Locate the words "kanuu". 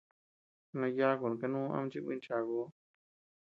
1.39-1.67